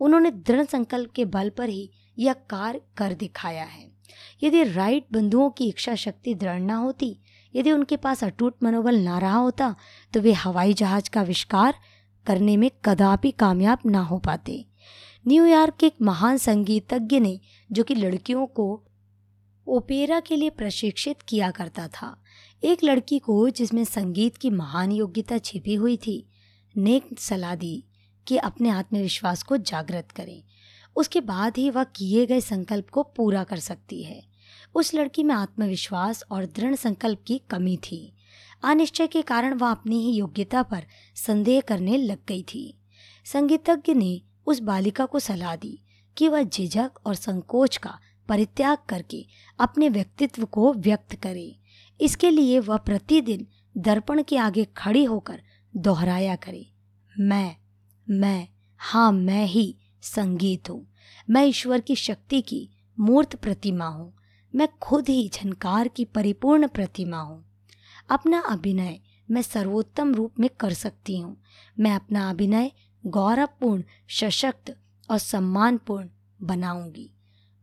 उन्होंने 0.00 0.30
दृढ़ 0.30 0.64
संकल्प 0.64 1.10
के 1.10 1.24
बल 1.24 1.50
पर 1.50 1.68
ही 1.68 1.90
यह 2.18 2.32
कार्य 2.32 2.80
कर 2.96 3.14
दिखाया 3.14 3.64
है। 3.64 3.90
यदि 4.42 4.62
राइट 4.64 5.06
बंधुओं 5.12 5.50
की 5.50 5.68
इच्छा 5.68 5.94
शक्ति 5.94 6.34
दृढ़ 6.34 6.60
ना 6.60 6.76
होती, 6.76 7.18
यदि 7.54 7.72
उनके 7.72 7.96
पास 7.96 8.24
अटूट 8.24 8.62
मनोबल 8.62 8.98
ना 8.98 9.18
रहा 9.18 9.36
होता 9.36 9.74
तो 10.14 10.20
वे 10.20 10.32
हवाई 10.32 10.74
जहाज़ 10.74 11.10
का 11.10 11.20
आविष्कार 11.20 11.74
करने 12.26 12.56
में 12.56 12.70
कदापि 12.84 13.30
कामयाब 13.30 13.78
ना 13.86 14.00
हो 14.00 14.18
पाते। 14.18 14.64
न्यूयॉर्क 15.28 15.76
के 15.76 15.86
एक 15.86 15.96
महान 16.02 16.36
संगीतज्ञ 16.36 17.20
ने, 17.20 17.40
जो 17.72 17.84
कि 17.84 17.94
लड़कियों 17.94 18.46
को 18.46 18.84
ओपेरा 19.68 20.20
के 20.20 20.36
लिए 20.36 20.50
प्रशिक्षित 20.50 21.22
किया 21.22 21.50
करता 21.50 21.88
था, 21.88 22.22
एक 22.64 22.84
लड़की 22.84 23.18
को 23.18 23.48
जिसमें 23.50 23.84
संगीत 23.84 24.36
की 24.36 24.50
महान 24.50 24.92
योग्यता 24.92 25.38
छिपी 25.38 25.74
हुई 25.74 25.96
थी 25.96 26.28
ने 26.76 27.02
सलाह 27.18 27.54
दी 27.54 27.84
कि 28.28 28.36
अपने 28.36 28.70
आत्मविश्वास 28.70 29.42
को 29.42 29.56
जागृत 29.56 30.10
करें। 30.10 30.44
उसके 30.96 31.20
बाद 31.20 31.56
ही 31.56 31.70
वह 31.70 31.84
किए 31.84 32.26
गए 32.26 32.40
संकल्प 32.40 32.90
को 32.90 33.02
पूरा 33.02 33.44
कर 33.44 33.56
सकती 33.56 34.02
है। 34.02 34.24
उस 34.74 34.94
लड़की 34.94 35.22
में 35.22 35.34
आत्मविश्वास 35.34 36.24
और 36.30 36.46
दृढ़ 36.46 36.74
संकल्प 36.74 37.24
की 37.26 37.38
कमी 37.38 37.76
थी। 37.76 38.14
अनिश्चय 38.62 39.06
के 39.06 39.22
कारण 39.22 39.54
वह 39.54 39.70
अपनी 39.70 40.04
ही 40.04 40.16
योग्यता 40.16 40.62
पर 40.62 40.84
संदेह 41.16 41.60
करने 41.60 41.96
लग 41.96 42.18
गई 42.28 42.42
थी। 42.42 42.78
संगीतज्ञ 43.24 43.94
ने 43.94 44.22
उस 44.46 44.60
बालिका 44.60 45.04
को 45.04 45.18
सलाह 45.20 45.56
दी 45.56 45.78
कि 46.16 46.28
वह 46.28 46.42
झिझक 46.42 46.98
और 47.06 47.14
संकोच 47.14 47.76
का 47.76 47.98
परित्याग 48.28 48.78
करके 48.88 49.24
अपने 49.58 49.88
व्यक्तित्व 49.88 50.44
को 50.44 50.72
व्यक्त 50.74 51.14
करे। 51.14 51.54
इसके 52.00 52.30
लिए 52.30 52.58
वह 52.58 52.76
प्रतिदिन 52.76 53.46
दर्पण 53.76 54.22
के 54.22 54.36
आगे 54.36 54.66
खड़ी 54.76 55.04
होकर 55.04 55.42
दोहराया 55.74 56.36
करे, 56.36 56.66
मैं 57.14 57.56
मैं 58.06 58.48
हाँ 58.80 59.10
मैं 59.12 59.44
ही 59.46 59.74
संगीत 60.04 60.70
हूँ। 60.70 60.86
मैं 61.28 61.44
ईश्वर 61.46 61.80
की 61.80 61.94
शक्ति 61.96 62.40
की 62.40 62.68
मूर्त 62.98 63.36
प्रतिमा 63.36 63.86
हूँ। 63.86 64.12
मैं 64.54 64.68
खुद 64.82 65.08
ही 65.08 65.28
झनकार 65.28 65.88
की 65.88 66.04
परिपूर्ण 66.04 66.68
प्रतिमा 66.68 67.18
हूँ। 67.18 67.44
अपना 68.10 68.40
अभिनय 68.40 68.98
मैं 69.28 69.42
सर्वोत्तम 69.42 70.14
रूप 70.14 70.40
में 70.40 70.48
कर 70.60 70.72
सकती 70.72 71.18
हूँ। 71.18 71.36
मैं 71.76 71.94
अपना 71.94 72.28
अभिनय 72.30 72.70
गौरवपूर्ण, 73.06 73.82
सशक्त 74.10 74.76
और 75.10 75.18
सम्मानपूर्ण 75.18 76.08
बनाऊँगी। 76.42 77.10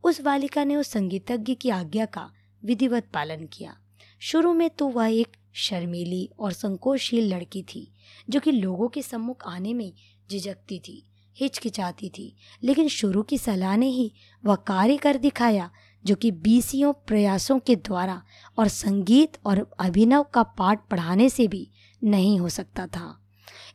उस 0.04 0.22
बालिका 0.22 0.64
ने 0.64 0.76
उस 0.76 0.88
संगीतज्ञ 0.88 1.56
की 1.56 1.70
आज्ञा 1.70 2.06
का 2.06 2.32
विधिवत 2.66 3.08
पालन 3.14 3.46
किया। 3.46 3.78
शुरू 4.20 4.54
में 4.54 4.70
तो 4.70 4.88
वह 4.88 5.08
एक 5.08 5.38
शर्मीली 5.54 6.30
और 6.40 6.52
संकोचशील 6.52 7.34
लड़की 7.34 7.64
थी, 7.64 7.92
जो 8.30 8.40
कि 8.40 8.52
लोगों 8.52 8.88
के 8.88 9.02
सम्मुख 9.02 9.44
आने 9.48 9.74
में 9.74 9.94
झिझकती 10.32 10.80
थी, 10.80 11.10
हिचकिचाती 11.38 12.10
थी, 12.10 12.36
लेकिन 12.64 12.88
शुरू 12.88 13.24
की 13.24 13.38
सलाह 13.38 13.78
ने 13.78 13.88
ही 13.88 14.14
वह 14.46 14.56
कार्य 14.56 14.98
कर 14.98 15.18
दिखाया, 15.18 15.72
जो 16.06 16.16
कि 16.16 16.32
बीसियों 16.32 16.94
प्रयासों 16.94 17.60
के 17.60 17.76
द्वारा 17.76 18.24
और 18.60 18.68
संगीत 18.68 19.38
और 19.46 19.72
अभिनव 19.80 20.24
का 20.24 20.44
पाठ 20.44 20.88
पढ़ाने 20.88 21.30
से 21.30 21.48
भी 21.48 21.72
नहीं 22.04 22.40
हो 22.40 22.50
सकता 22.50 22.88
था। 22.88 23.29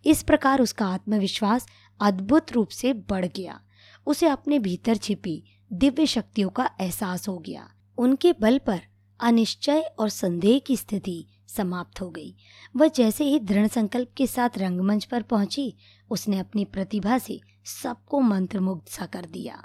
इस 0.07 0.23
प्रकार 0.23 0.61
उसका 0.61 0.87
आत्मविश्वास 0.87 1.67
अद्भुत 2.01 2.53
रूप 2.53 2.69
से 2.69 2.93
बढ़ 2.93 3.27
गया। 3.27 3.61
उसे 4.07 4.27
अपने 4.27 4.59
भीतर 4.59 4.97
छिपी 4.97 5.43
दिव्य 5.73 6.07
शक्तियों 6.07 6.49
का 6.49 6.71
एहसास 6.81 7.29
हो 7.29 7.39
गया। 7.39 7.69
उनके 7.99 8.33
बल 8.33 8.59
पर 8.59 8.81
अनिश्चय 9.21 9.81
और 9.99 10.09
संदेह 10.09 10.59
की 10.59 10.77
स्थिति 10.77 11.25
समाप्त 11.49 12.01
हो 12.01 12.11
गई। 12.11 12.35
वह 12.77 12.89
जैसे 12.89 13.25
ही 13.25 13.39
दृढ़ 13.39 13.67
संकल्प 13.67 14.13
के 14.17 14.27
साथ 14.27 14.59
रंगमंच 14.59 15.05
पर 15.05 15.23
पहुँची, 15.23 15.75
उसने 16.11 16.39
अपनी 16.39 16.65
प्रतिभा 16.65 17.19
से 17.19 17.41
सबको 17.65 18.21
मंत्रमुग्ध 18.21 18.89
सा 18.89 19.07
कर 19.07 19.25
दिया। 19.25 19.63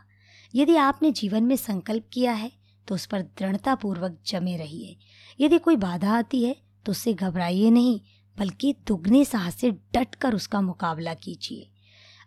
यदि 0.56 0.76
आपने 0.76 1.12
जीवन 1.12 1.44
में 1.44 1.56
संकल्प 1.56 2.06
किया 2.14 2.32
है 2.32 2.52
तो 2.88 2.96
उस 2.96 3.06
पर 3.06 3.22
दृढ़ता 3.22 3.76
पूर्वक 3.76 4.18
जमे 4.28 4.56
रहिए। 4.58 4.98
यदि 5.40 5.58
कोई 5.58 5.76
बाधा 5.76 6.18
आती 6.18 6.44
है 6.44 6.56
तो 6.86 6.92
उससे 6.92 7.14
घबराइए 7.14 7.70
नहीं। 7.70 8.00
बल्कि 8.38 8.74
दुगने 8.88 9.24
साहस 9.26 9.56
से 9.56 9.72
डट 9.72 10.16
कर 10.16 10.36
उसका 10.36 10.62
मुकाबला 10.62 11.14
कीजिए। 11.14 11.70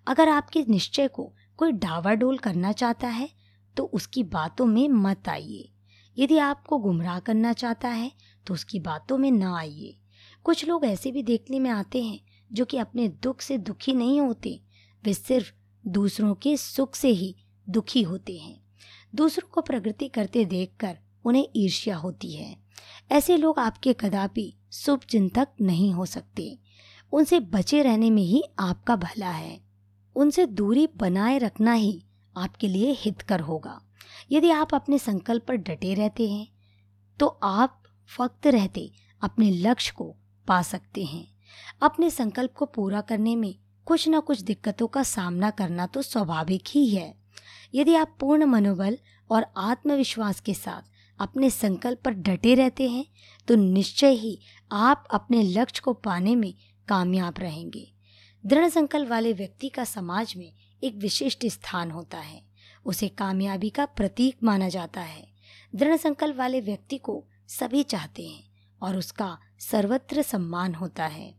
अगर 0.06 0.28
आपके 0.28 0.64
निश्चय 0.68 1.08
को 1.08 1.32
कोई 1.56 1.72
डावाडोल 1.72 2.38
करना 2.38 2.72
चाहता 2.72 3.08
है 3.08 3.28
तो 3.76 3.84
उसकी 3.84 4.22
बातों 4.22 4.66
में 4.66 4.88
मत 4.88 5.28
आइए। 5.28 5.68
यदि 6.18 6.38
आपको 6.38 6.78
गुमराह 6.78 7.18
करना 7.18 7.52
चाहता 7.52 7.88
है 7.88 8.12
तो 8.46 8.54
उसकी 8.54 8.80
बातों 8.80 9.18
में 9.18 9.30
न 9.30 9.42
आइए। 9.42 9.98
कुछ 10.44 10.64
लोग 10.68 10.84
ऐसे 10.84 11.10
भी 11.10 11.22
देखने 11.22 11.58
में 11.60 11.70
आते 11.70 12.02
हैं, 12.02 12.20
जो 12.52 12.64
कि 12.64 12.78
अपने 12.78 13.08
दुख 13.08 13.40
से 13.40 13.58
दुखी 13.58 13.92
नहीं 13.92 14.20
होते, 14.20 14.60
वे 15.04 15.14
सिर्फ़ 15.14 15.52
दूसरों 15.84 16.34
के 16.34 16.56
सुख 16.56 16.94
से 16.94 17.08
ही 17.08 17.34
दुखी 17.68 18.02
होते 18.02 18.38
हैं। 18.38 18.60
दूसरों 19.14 19.48
को 19.48 19.60
प्रगति 19.60 20.08
करते 20.08 20.44
देखकर 20.44 20.98
उन्हें 21.24 21.48
ईर्ष्या 21.56 21.96
होती 21.96 22.32
है। 22.32 22.56
ऐसे 23.12 23.36
लोग 23.36 23.58
आपके 23.58 23.92
कदापि 23.92 24.52
शुभ 24.72 25.00
चिंतक 25.00 25.48
नहीं 25.60 25.92
हो 25.92 26.06
सकते। 26.06 26.58
उनसे 27.12 27.40
बचे 27.40 27.82
रहने 27.82 28.10
में 28.10 28.22
ही 28.22 28.42
आपका 28.58 28.96
भला 28.96 29.30
है। 29.30 29.60
उनसे 30.16 30.46
दूरी 30.46 30.88
बनाए 30.96 31.38
रखना 31.38 31.72
ही 31.72 32.04
आपके 32.36 32.68
लिए 32.68 32.92
हितकर 32.92 33.40
होगा। 33.40 33.80
यदि 34.32 34.50
आप 34.50 34.74
अपने 34.74 34.98
संकल्प 34.98 35.44
पर 35.48 35.56
डटे 35.56 35.94
रहते 35.94 36.30
हैं 36.30 36.46
तो 37.18 37.26
आप 37.42 37.82
वक्त 38.20 38.46
रहते 38.46 38.90
अपने 39.22 39.50
लक्ष्य 39.50 39.92
को 39.96 40.04
पा 40.48 40.62
सकते 40.62 41.04
हैं। 41.04 41.26
अपने 41.82 42.10
संकल्प 42.10 42.52
को 42.52 42.66
पूरा 42.66 43.00
करने 43.00 43.34
में 43.36 43.54
कुछ 43.86 44.08
ना 44.08 44.20
कुछ 44.20 44.40
दिक्कतों 44.40 44.86
का 44.86 45.02
सामना 45.02 45.50
करना 45.50 45.86
तो 45.86 46.02
स्वाभाविक 46.02 46.62
ही 46.68 46.88
है। 46.88 47.14
यदि 47.74 47.94
आप 47.94 48.16
पूर्ण 48.20 48.44
मनोबल 48.44 48.98
और 49.30 49.46
आत्मविश्वास 49.56 50.40
के 50.40 50.54
साथ 50.54 50.90
अपने 51.18 51.50
संकल्प 51.50 52.00
पर 52.04 52.10
डटे 52.10 52.54
रहते 52.54 52.88
हैं 52.88 53.04
तो 53.48 53.54
निश्चय 53.54 54.10
ही 54.10 54.38
आप 54.74 55.04
अपने 55.10 55.42
लक्ष्य 55.42 55.82
को 55.84 55.92
पाने 55.92 56.36
में 56.36 56.54
कामयाब 56.88 57.34
रहेंगे। 57.38 57.92
दृढ़ 58.46 58.68
संकल्प 58.68 59.08
वाले 59.08 59.32
व्यक्ति 59.32 59.68
का 59.68 59.84
समाज 59.84 60.34
में 60.36 60.52
एक 60.84 60.96
विशिष्ट 60.96 61.46
स्थान 61.46 61.90
होता 61.90 62.18
है। 62.18 62.42
उसे 62.84 63.08
कामयाबी 63.08 63.70
का 63.70 63.86
प्रतीक 63.86 64.36
माना 64.42 64.68
जाता 64.68 65.00
है। 65.00 65.28
दृढ़ 65.74 65.96
संकल्प 65.96 66.36
वाले 66.36 66.60
व्यक्ति 66.60 66.98
को 66.98 67.26
सभी 67.48 67.82
चाहते 67.82 68.28
हैं 68.28 68.44
और 68.82 68.96
उसका 68.96 69.38
सर्वत्र 69.58 70.22
सम्मान 70.22 70.74
होता 70.74 71.06
है। 71.06 71.34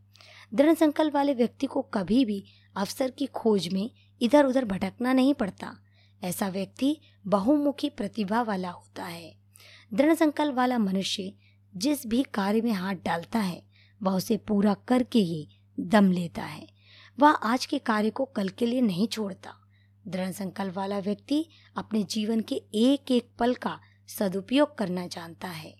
दृढ़ 0.54 0.74
संकल्प 0.74 1.14
वाले 1.14 1.34
व्यक्ति 1.34 1.66
को 1.66 1.82
कभी 1.82 2.24
भी 2.24 2.44
अवसर 2.76 3.10
की 3.10 3.26
खोज 3.26 3.68
में 3.68 3.90
इधर 4.22 4.44
उधर 4.44 4.64
भटकना 4.64 5.12
नहीं 5.12 5.34
पड़ता। 5.34 5.76
ऐसा 6.22 6.48
व्यक्ति 6.48 7.00
बहुमुखी 7.26 7.88
प्रतिभा 7.88 8.42
वाला 8.42 8.70
होता 8.70 9.04
है। 9.04 9.36
दृढ़ 9.94 10.14
संकल्प 10.14 10.54
वाला 10.54 10.78
मनुष्य 10.78 11.32
जिस 11.76 12.06
भी 12.06 12.22
कार्य 12.22 12.60
में 12.60 12.72
हाथ 12.72 12.94
डालता 12.94 13.38
है, 13.38 13.62
वह 14.02 14.12
उसे 14.12 14.36
पूरा 14.36 14.74
करके 14.88 15.18
ही 15.18 15.48
दम 15.80 16.10
लेता 16.12 16.42
है। 16.42 16.66
वह 17.18 17.30
आज 17.30 17.66
के 17.66 17.78
कार्य 17.78 18.10
को 18.10 18.24
कल 18.24 18.48
के 18.48 18.66
लिए 18.66 18.80
नहीं 18.80 19.06
छोड़ता। 19.06 19.54
दृढ़ 20.08 20.30
संकल्प 20.30 20.76
वाला 20.76 20.98
व्यक्ति 20.98 21.44
अपने 21.76 22.02
जीवन 22.02 22.40
के 22.40 22.54
एक 22.54 23.10
एक 23.10 23.28
पल 23.38 23.54
का 23.54 23.78
सदुपयोग 24.08 24.76
करना 24.78 25.06
जानता 25.06 25.48
है। 25.48 25.74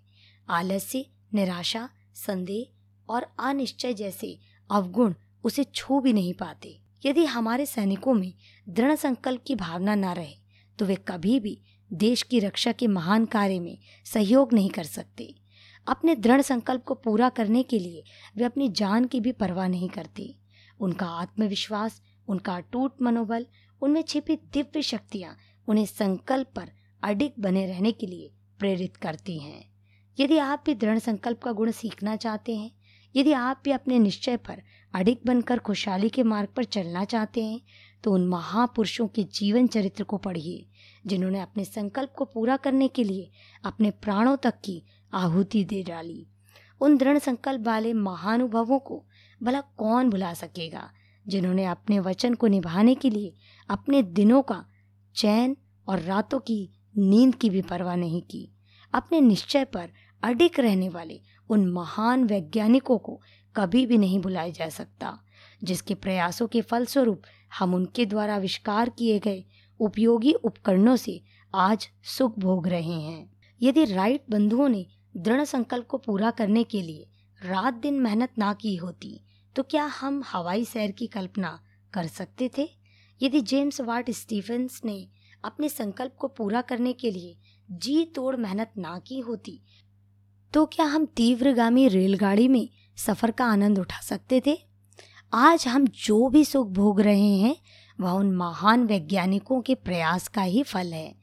आलस्य, 0.48 1.04
निराशा, 1.34 1.88
संदेह 2.14 3.12
और 3.12 3.26
अनिश्चय 3.38 3.94
जैसे 3.94 4.38
अवगुण 4.70 5.14
उसे 5.44 5.64
छू 5.64 6.00
भी 6.00 6.12
नहीं 6.12 6.34
पाते। 6.34 6.80
यदि 7.06 7.24
हमारे 7.24 7.66
सैनिकों 7.66 8.14
में 8.14 8.32
दृढ़ 8.68 8.94
संकल्प 8.94 9.42
की 9.46 9.54
भावना 9.54 9.94
न 9.94 10.04
रहे 10.04 10.34
तो 10.78 10.84
वे 10.84 10.94
कभी 11.08 11.40
भी 11.40 11.60
देश 11.90 12.22
की 12.22 12.38
रक्षा 12.40 12.72
के 12.72 12.86
महान 12.86 13.24
कार्य 13.26 13.58
में 13.60 13.78
सहयोग 14.04 14.52
नहीं 14.52 14.70
कर 14.70 14.84
सकते। 14.84 15.34
अपने 15.86 16.14
दृढ़ 16.16 16.40
संकल्प 16.42 16.84
को 16.84 16.94
पूरा 16.96 17.28
करने 17.28 17.62
के 17.62 17.78
लिए 17.78 18.02
वे 18.36 18.44
अपनी 18.44 18.68
जान 18.72 19.04
की 19.04 19.20
भी 19.20 19.32
परवाह 19.34 19.68
नहीं 19.68 19.88
करते। 19.88 20.34
उनका 20.80 21.06
आत्मविश्वास, 21.16 22.00
उनका 22.28 22.56
अटूट 22.56 23.02
मनोबल, 23.02 23.46
उनमें 23.82 24.02
छिपी 24.02 24.36
दिव्य 24.52 24.82
शक्तियाँ 24.82 25.36
उन्हें 25.68 25.86
संकल्प 25.86 26.52
पर 26.56 26.70
अडिग 27.02 27.32
बने 27.38 27.66
रहने 27.66 27.92
के 27.92 28.06
लिए 28.06 28.30
प्रेरित 28.60 28.96
करती 28.96 29.38
हैं। 29.38 29.64
यदि 30.18 30.38
आप 30.38 30.62
भी 30.66 30.74
दृढ़ 30.74 30.98
संकल्प 30.98 31.42
का 31.42 31.52
गुण 31.52 31.70
सीखना 31.70 32.16
चाहते 32.16 32.56
हैं, 32.56 32.70
यदि 33.14 33.32
आप 33.32 33.60
भी 33.64 33.70
अपने 33.70 33.98
निश्चय 33.98 34.36
पर 34.38 34.62
अडिग 34.94 35.18
बनकर 35.26 35.58
खुशहाली 35.58 36.08
के 36.08 36.22
मार्ग 36.22 36.48
पर 36.56 36.64
चलना 36.66 37.04
चाहते 37.04 37.44
हैं 37.44 37.60
तो 38.04 38.12
उन 38.12 38.26
महापुरुषों 38.28 39.06
के 39.08 39.22
जीवन 39.34 39.66
चरित्र 39.66 40.04
को 40.04 40.16
पढ़िए, 40.18 40.66
जिन्होंने 41.06 41.40
अपने 41.40 41.64
संकल्प 41.64 42.12
को 42.18 42.24
पूरा 42.24 42.56
करने 42.56 42.88
के 42.88 43.04
लिए 43.04 43.30
अपने 43.64 43.90
प्राणों 44.02 44.36
तक 44.36 44.54
की 44.64 44.82
आहुति 45.14 45.64
दे 45.64 45.82
डाली। 45.82 46.26
उन 46.80 46.96
दृढ़ 46.96 47.18
संकल्प 47.18 47.66
वाले 47.66 47.92
महानुभवों 47.92 48.78
को 48.78 49.04
भला 49.42 49.60
कौन 49.60 50.10
भुला 50.10 50.34
सकेगा, 50.34 50.90
जिन्होंने 51.26 51.64
अपने 51.64 51.98
वचन 51.98 52.34
को 52.34 52.46
निभाने 52.46 52.94
के 52.94 53.10
लिए 53.10 53.34
अपने 53.68 54.02
दिनों 54.02 54.42
का 54.42 54.64
चैन 55.16 55.56
और 55.88 56.00
रातों 56.00 56.38
की 56.38 56.70
नींद 56.96 57.34
की 57.34 57.50
भी 57.50 57.62
परवाह 57.62 57.96
नहीं 57.96 58.22
की। 58.22 58.50
अपने 58.94 59.20
निश्चय 59.20 59.64
पर 59.64 59.90
अडिक 60.22 60.60
रहने 60.60 60.88
वाले 60.88 61.20
उन 61.48 61.66
महान 61.72 62.24
वैज्ञानिकों 62.24 62.98
को 62.98 63.20
कभी 63.56 63.86
भी 63.86 63.98
नहीं 63.98 64.20
भुलाया 64.20 64.48
जा 64.48 64.68
सकता, 64.68 65.18
जिसके 65.64 65.94
प्रयासों 65.94 66.46
के 66.46 66.60
फलस्वरूप 66.60 67.22
हम 67.58 67.74
उनके 67.74 68.06
द्वारा 68.06 68.34
आविष्कार 68.34 68.88
किए 68.88 69.18
गए 69.18 69.44
उपयोगी 69.80 70.32
उपकरणों 70.32 70.96
से 70.96 71.22
आज 71.54 71.88
सुख 72.04 72.38
भोग 72.38 72.68
रहे 72.68 73.00
हैं। 73.00 73.32
यदि 73.62 73.84
राइट 73.84 74.24
बंधुओं 74.30 74.68
ने 74.68 74.86
दृढ़ 75.16 75.44
संकल्प 75.44 75.86
को 75.86 75.98
पूरा 75.98 76.30
करने 76.30 76.64
के 76.64 76.82
लिए 76.82 77.10
रात 77.44 77.74
दिन 77.74 77.94
मेहनत 77.94 78.32
ना 78.38 78.52
की 78.52 78.76
होती 78.76 79.20
तो 79.56 79.62
क्या 79.62 79.84
हम 79.84 80.22
हवाई 80.26 80.64
सैर 80.64 80.90
की 80.90 81.06
कल्पना 81.06 81.60
कर 81.92 82.06
सकते 82.06 82.50
थे? 82.58 82.68
यदि 83.22 83.40
जेम्स 83.40 83.80
वाट 83.80 84.10
स्टीफेंस 84.10 84.80
ने 84.84 85.08
अपने 85.44 85.68
संकल्प 85.68 86.16
को 86.18 86.28
पूरा 86.28 86.60
करने 86.62 86.92
के 86.92 87.10
लिए 87.10 87.38
जी 87.70 88.04
तोड़ 88.04 88.36
मेहनत 88.36 88.72
ना 88.78 88.98
की 88.98 89.20
होती 89.20 89.62
तो 90.52 90.66
क्या 90.66 90.86
हम 90.86 91.06
तीव्रगामी 91.06 91.88
रेलगाड़ी 91.88 92.48
में 92.48 92.68
सफ़र 92.96 93.30
का 93.30 93.44
आनंद 93.44 93.78
उठा 93.78 94.00
सकते 94.00 94.42
थे? 94.46 94.58
आज 95.32 95.68
हम 95.68 95.86
जो 95.86 96.28
भी 96.28 96.44
सुख 96.44 96.68
भोग 96.68 97.00
रहे 97.00 97.36
हैं, 97.36 97.56
वह 98.00 98.10
उन 98.10 98.30
महान 98.30 98.84
वैज्ञानिकों 98.84 99.60
के 99.62 99.74
प्रयास 99.74 100.28
का 100.28 100.42
ही 100.42 100.62
फल 100.62 100.92
है। 100.92 101.14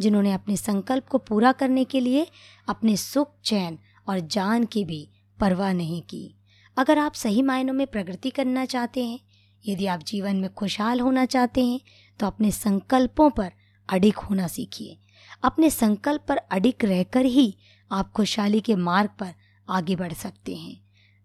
जिन्होंने 0.00 0.32
अपने 0.32 0.56
संकल्प 0.56 1.08
को 1.08 1.18
पूरा 1.18 1.52
करने 1.52 1.84
के 1.84 2.00
लिए 2.00 2.26
अपने 2.68 2.96
सुख, 2.96 3.40
चैन 3.44 3.78
और 4.08 4.20
जान 4.20 4.64
की 4.64 4.84
भी 4.84 5.10
परवाह 5.40 5.72
नहीं 5.72 6.02
की। 6.02 6.36
अगर 6.76 6.98
आप 6.98 7.12
सही 7.12 7.42
मायनों 7.42 7.74
में 7.74 7.86
प्रगति 7.86 8.30
करना 8.30 8.64
चाहते 8.64 9.04
हैं, 9.04 9.20
यदि 9.66 9.86
आप 9.86 10.00
जीवन 10.00 10.36
में 10.36 10.54
खुशहाल 10.54 11.00
होना 11.00 11.24
चाहते 11.24 11.66
हैं 11.66 11.80
तो 12.18 12.26
अपने 12.26 12.50
संकल्पों 12.50 13.30
पर 13.30 13.52
अडिक 13.88 14.18
होना 14.18 14.46
सीखिए। 14.46 14.98
अपने 15.42 15.70
संकल्प 15.70 16.24
पर 16.28 16.36
अडिक 16.36 16.84
रहकर 16.84 17.24
ही 17.24 17.56
आप 17.92 18.12
खुशहाली 18.12 18.60
के 18.60 18.74
मार्ग 18.74 19.10
पर 19.18 19.34
आगे 19.68 19.96
बढ़ 19.96 20.12
सकते 20.12 20.56
हैं। 20.56 20.80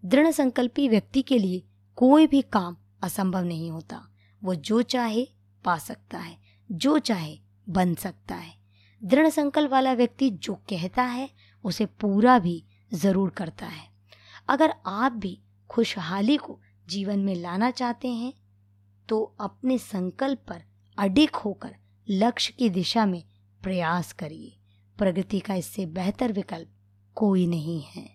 दृढ़ 0.06 0.32
संकल्पी 0.32 0.88
व्यक्ति 0.90 1.22
के 1.22 1.40
लिए 1.40 1.64
कोई 1.96 2.28
भी 2.28 2.42
काम 2.42 2.78
असंभव 3.04 3.44
नहीं 3.44 3.72
होता। 3.72 4.08
वो 4.44 4.56
जो 4.56 4.82
चाहे, 4.82 5.28
पा 5.64 5.78
सकता 5.78 6.20
है। 6.20 6.38
जो 6.72 7.00
चाहे 7.00 7.40
बन 7.68 7.94
सकता 7.96 8.36
है। 8.36 8.54
दृढ़ 9.02 9.30
संकल्प 9.30 9.72
वाला 9.72 9.94
व्यक्ति 9.94 10.30
जो 10.30 10.54
कहता 10.70 11.04
है, 11.04 11.30
उसे 11.64 11.86
पूरा 11.86 12.38
भी 12.40 12.64
ज़रूर 12.92 13.30
करता 13.30 13.66
है। 13.66 13.88
अगर 14.50 14.74
आप 14.88 15.12
भी 15.12 15.38
खुशहाली 15.70 16.38
को 16.38 16.60
जीवन 16.88 17.20
में 17.20 17.36
लाना 17.36 17.70
चाहते 17.72 18.08
हैं 18.08 18.34
तो 19.10 19.22
अपने 19.40 19.78
संकल्प 19.78 20.40
पर 20.48 20.62
अडिक 20.98 21.36
होकर 21.36 21.76
लक्ष्य 22.08 22.54
की 22.58 22.70
दिशा 22.70 23.06
में 23.06 23.24
प्रयास 23.62 24.12
करिए। 24.14 24.56
प्रगति 24.98 25.40
का 25.40 25.56
इससे 25.56 25.86
बेहतर 25.86 26.32
विकल्प 26.32 26.70
कोई 27.18 27.46
नहीं 27.48 27.82
है। 27.86 28.10